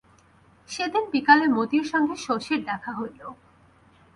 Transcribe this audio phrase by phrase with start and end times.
[0.69, 3.21] সেদিন বিকালে মতির সঙ্গে শশীর দেখা হইল।